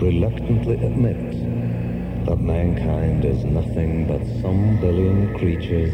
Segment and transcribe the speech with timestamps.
[0.00, 5.92] reluctantly admit that mankind is nothing but some billion creatures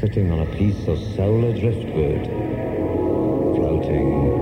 [0.00, 2.26] sitting on a piece of solar driftwood,
[3.56, 4.41] floating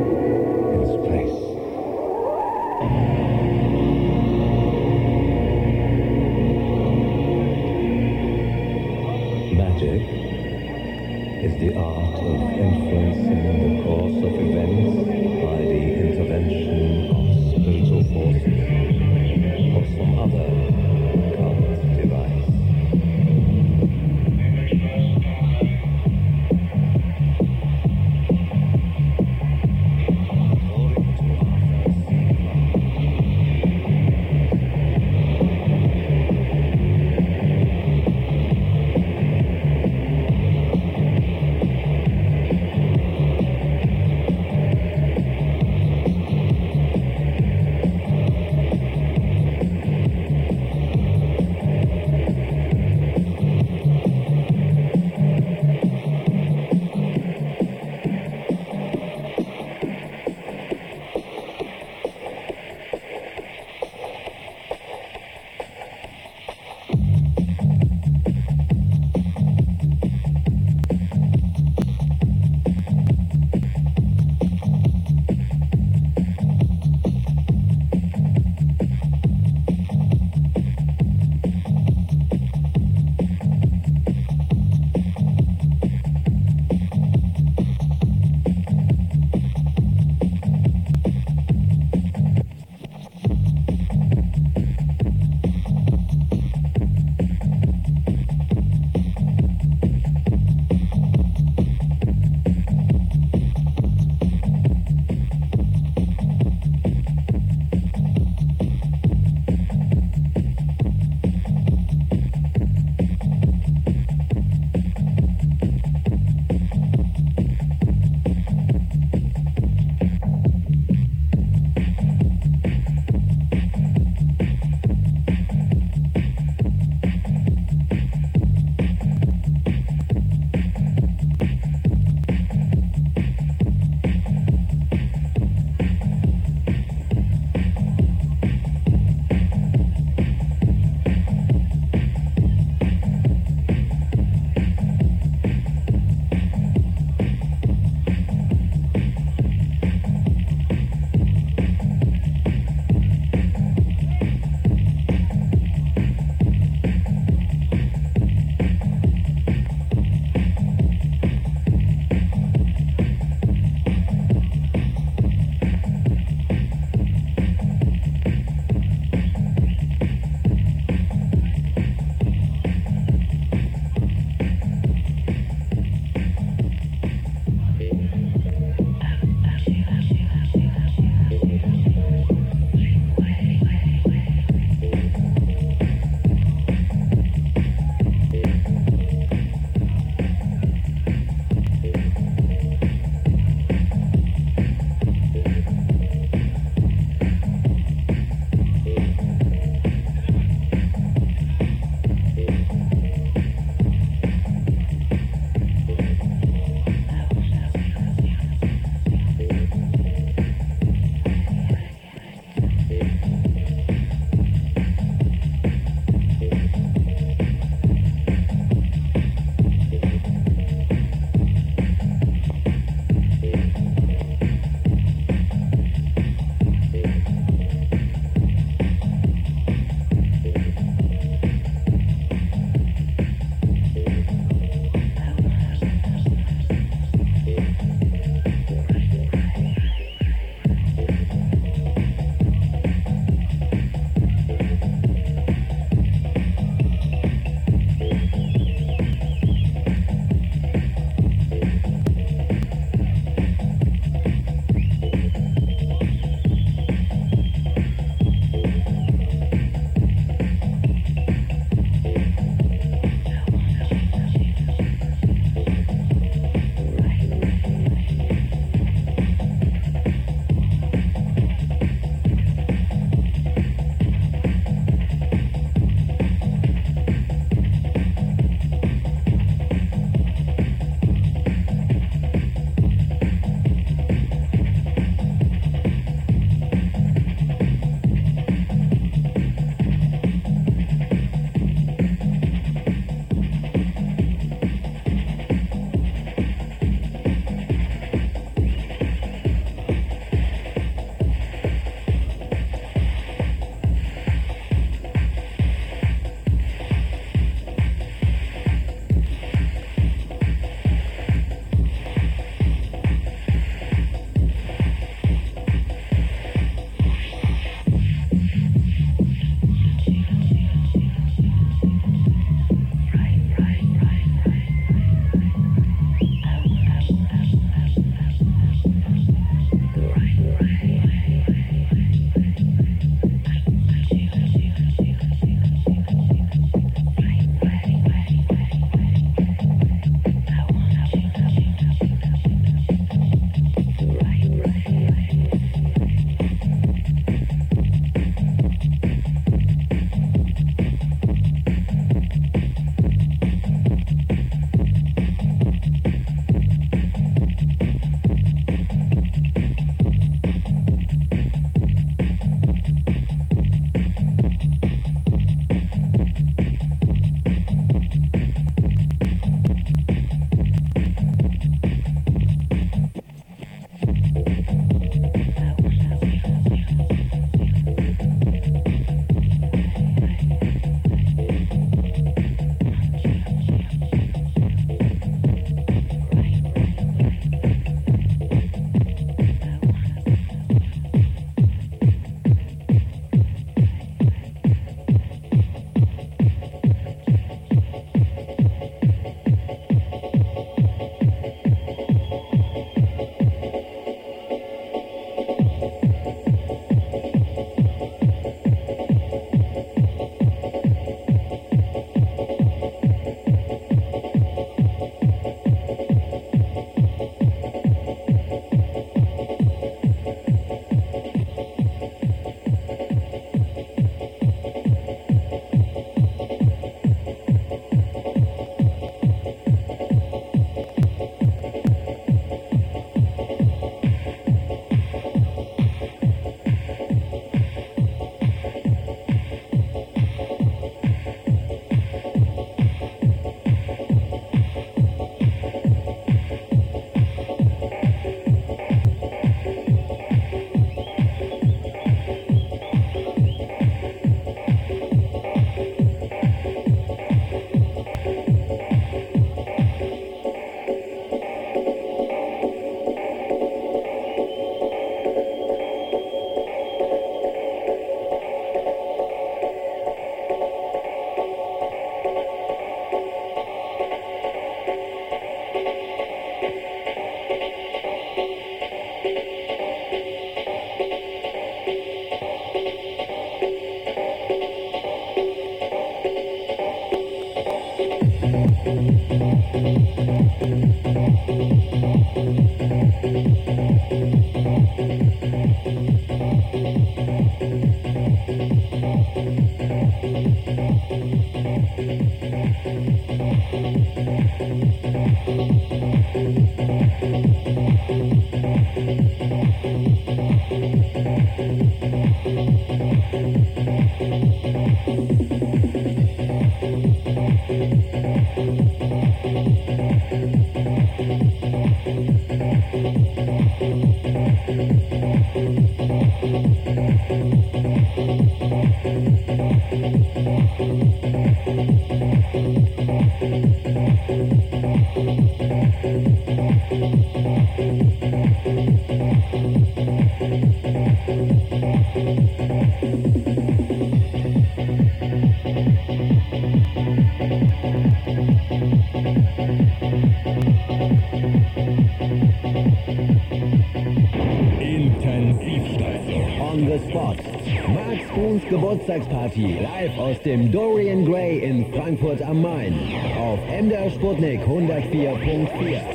[558.90, 562.92] Geburtstagsparty live aus dem Dorian Gray in Frankfurt am Main.
[563.38, 566.09] Auf MDR Sputnik 104.4.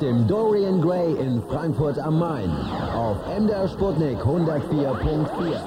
[0.00, 2.50] dem Dorian Gray in Frankfurt am Main.
[2.94, 5.57] Auf MDR Sputnik 104.4.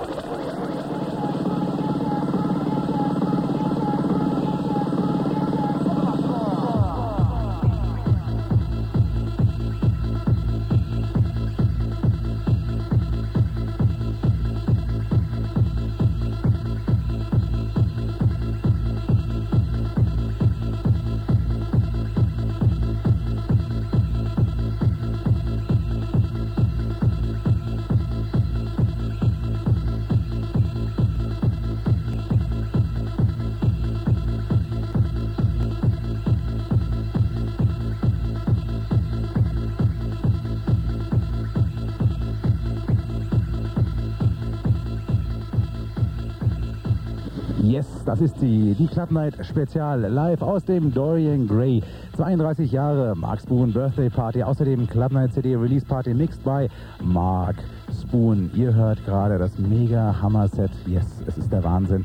[48.12, 51.82] das ist sie, die Club Night Spezial live aus dem Dorian Gray.
[52.18, 56.68] 32 Jahre Mark Spoon Birthday Party, außerdem Club Night CD Release Party mixed by
[57.02, 57.56] Mark
[58.02, 58.52] Spoon.
[58.54, 60.72] Ihr hört gerade das mega Hammer Set.
[60.86, 62.04] Yes, es ist der Wahnsinn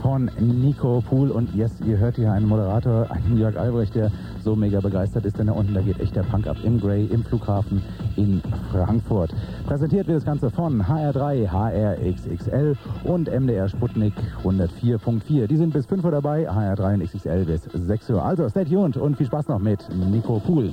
[0.00, 4.56] von Nico Pool und yes, ihr hört hier einen Moderator, einen Jörg Albrecht, der so
[4.56, 7.22] mega begeistert ist, denn da unten, da geht echt der Punk ab im Grey, im
[7.22, 7.82] Flughafen
[8.16, 9.34] in Frankfurt.
[9.66, 15.46] Präsentiert wird das Ganze von HR3, HRXXL und MDR Sputnik 104.4.
[15.46, 18.24] Die sind bis 5 Uhr dabei, HR3 und XXL bis 6 Uhr.
[18.24, 20.72] Also, stay tuned und viel Spaß noch mit Nico Pool.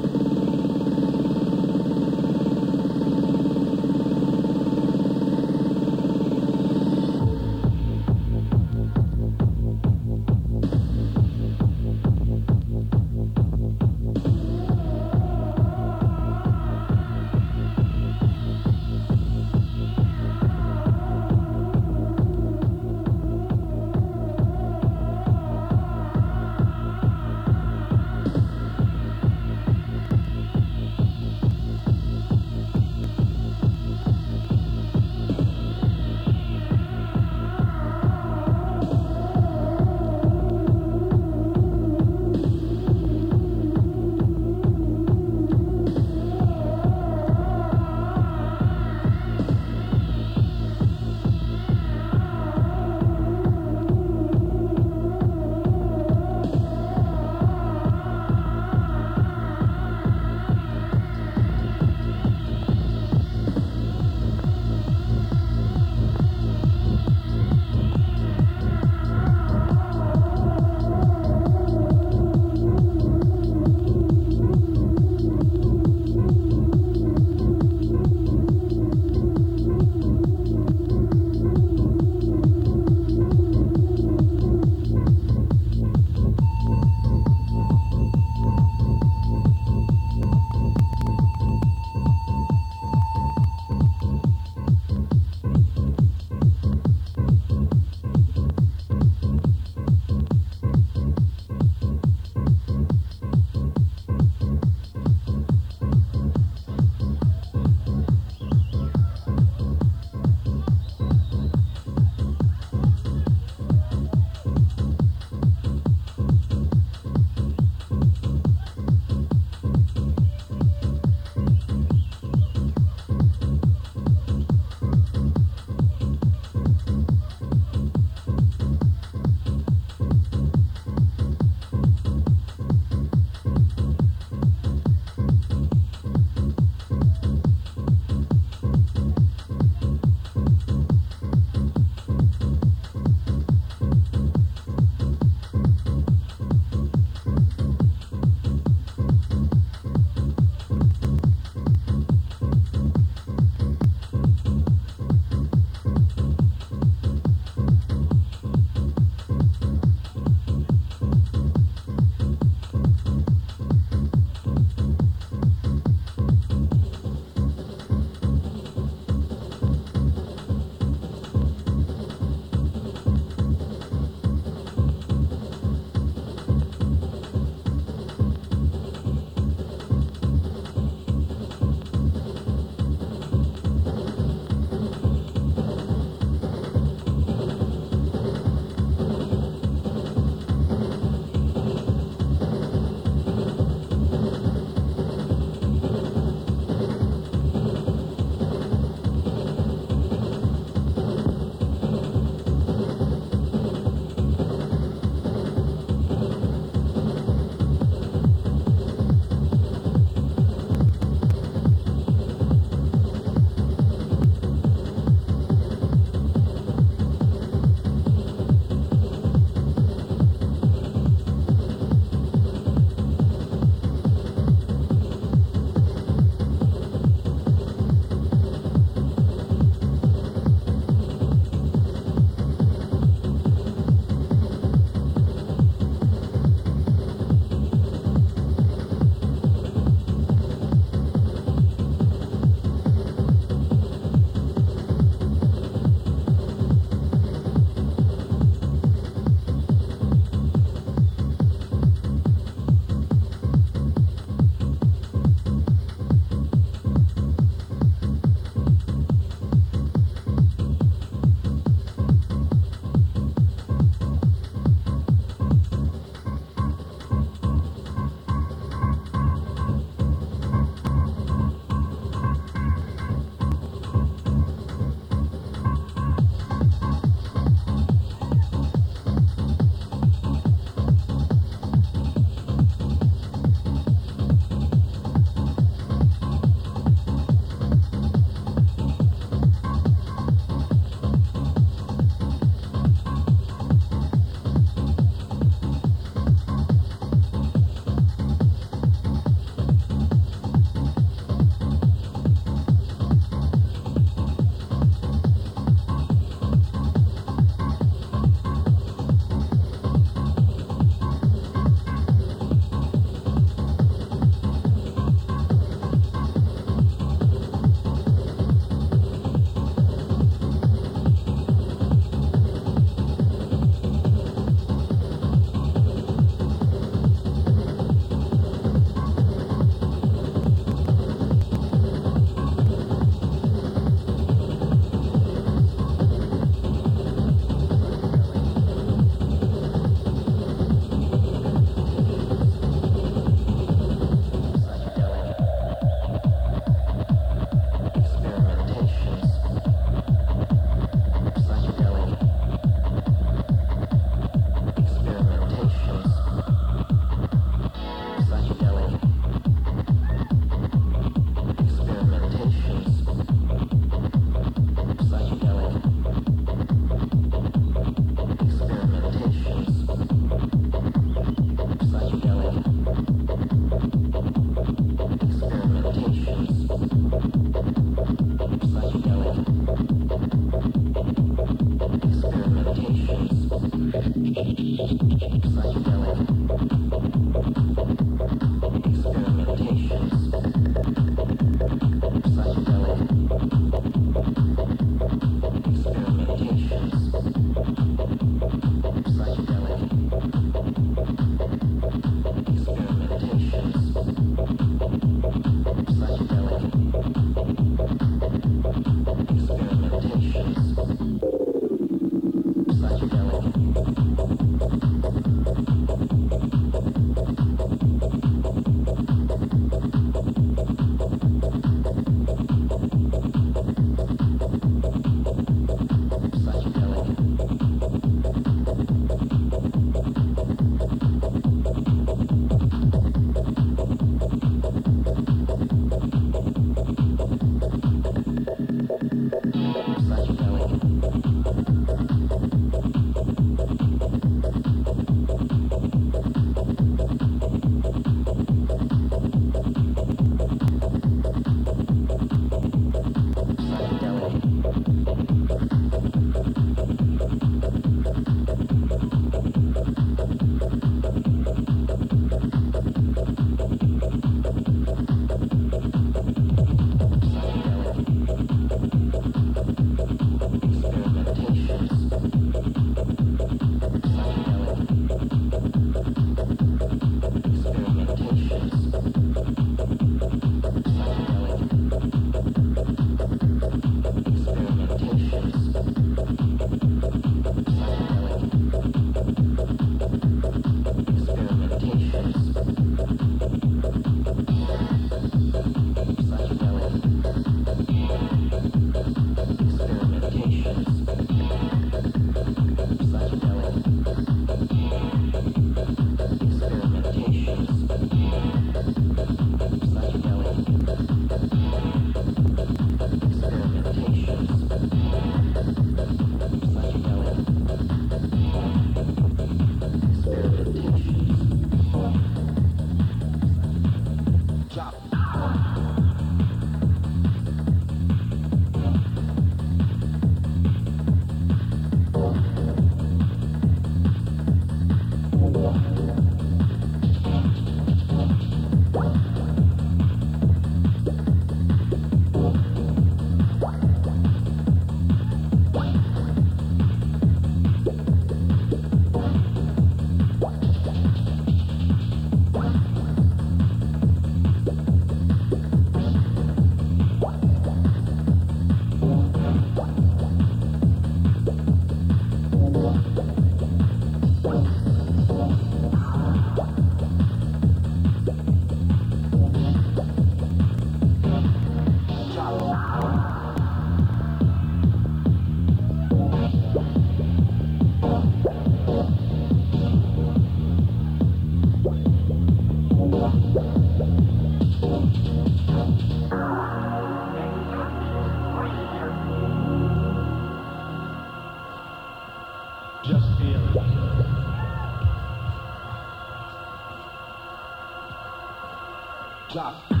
[599.51, 600.00] Drop.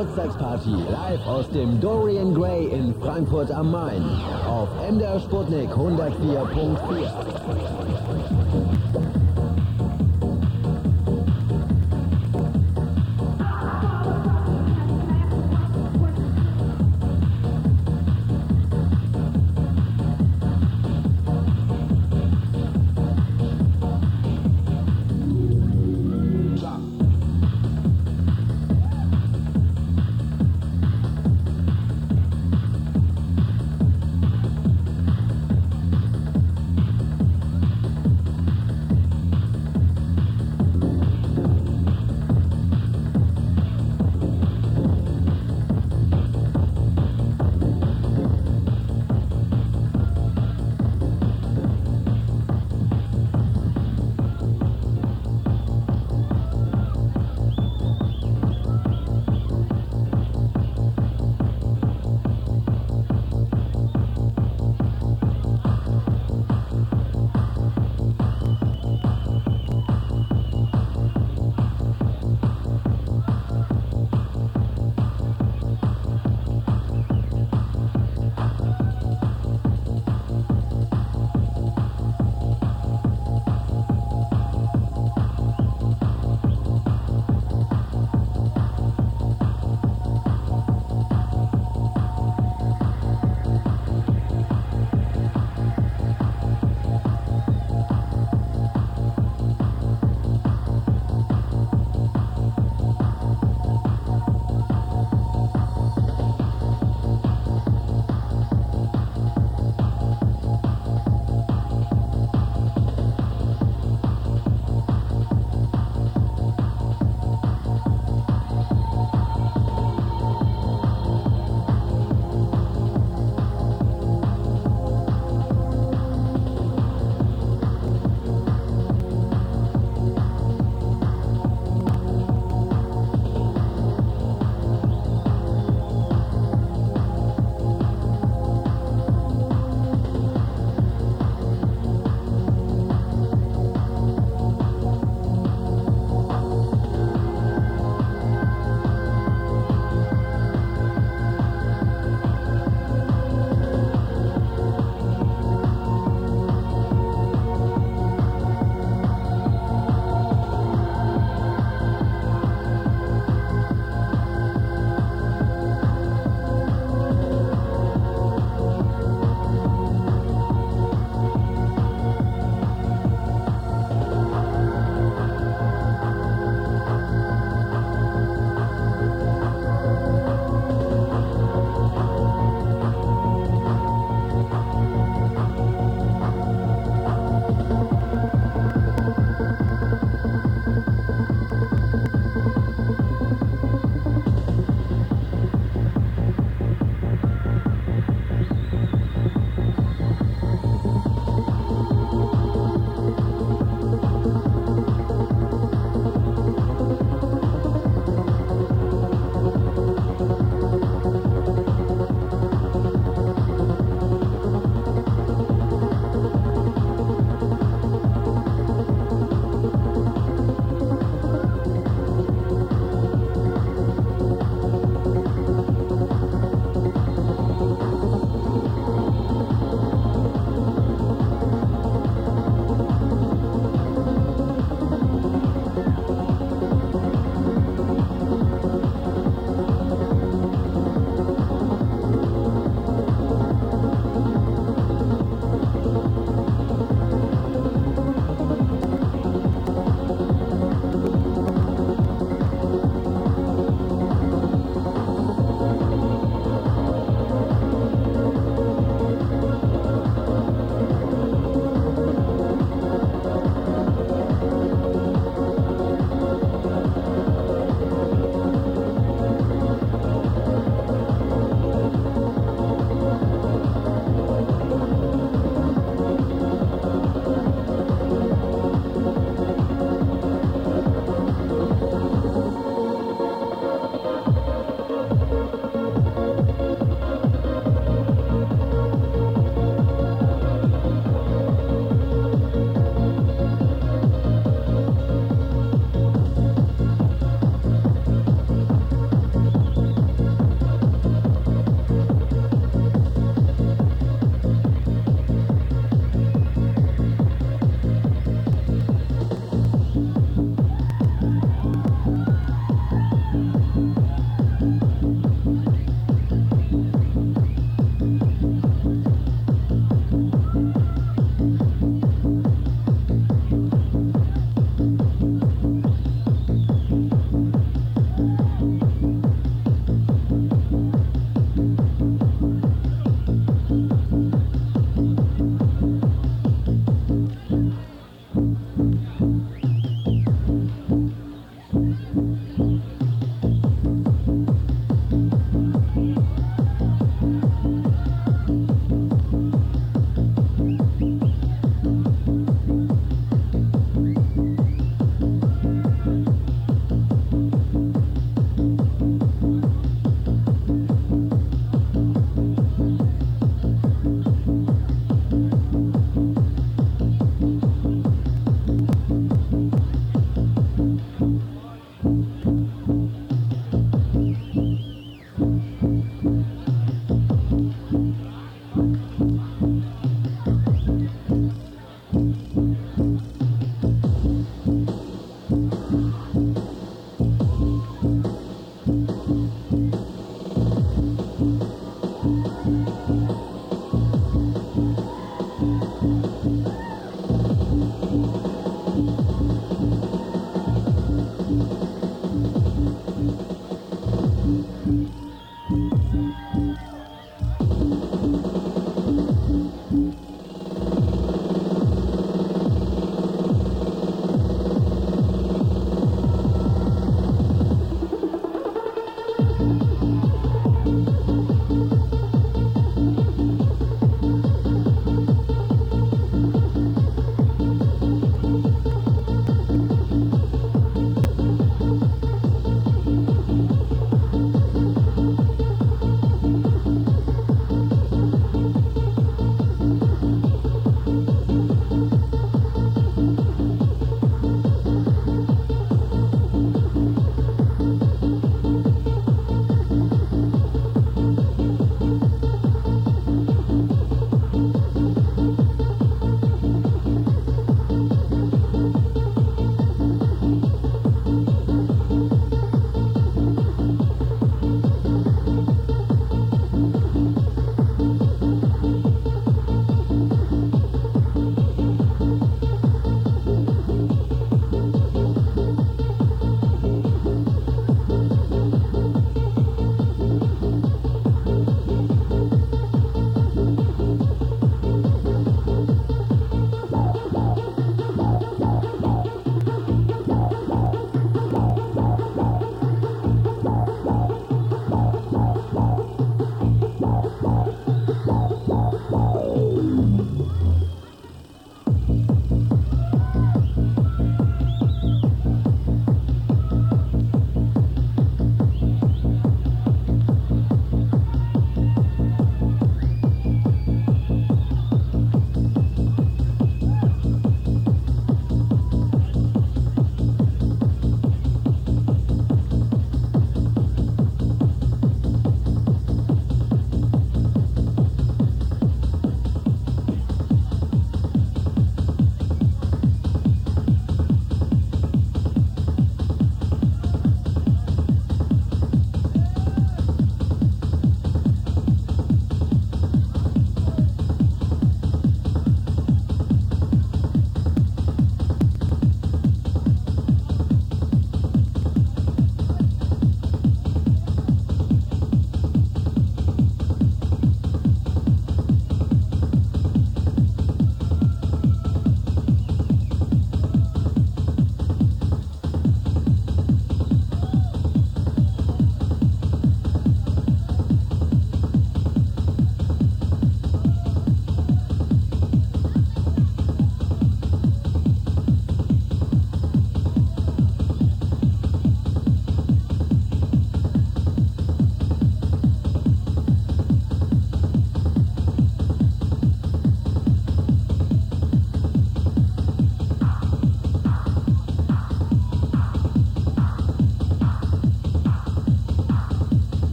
[0.00, 4.02] Geburtstagsparty live aus dem Dorian Gray in Frankfurt am Main
[4.48, 7.39] auf MDR Sputnik 104.4.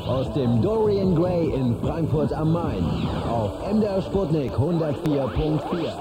[0.00, 2.84] live aus dem Dorian Gray in Frankfurt am Main
[3.28, 5.99] auf MDR Sputnik 104.4.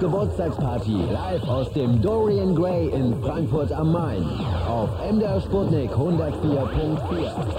[0.00, 4.22] Geburtstagsparty live aus dem Dorian Gray in Frankfurt am Main.
[4.68, 7.55] Auf MDR Sputnik 104.4.